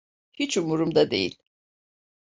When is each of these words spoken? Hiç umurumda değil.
Hiç 0.33 0.57
umurumda 0.57 1.11
değil. 1.11 1.37